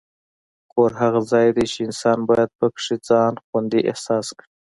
کور 0.71 0.91
هغه 1.01 1.19
ځای 1.31 1.47
دی 1.55 1.65
چې 1.73 1.79
انسان 1.87 2.17
باید 2.29 2.49
پکې 2.59 2.95
ځان 3.07 3.33
خوندي 3.45 3.79
احساس 3.89 4.27
کړي. 4.37 4.47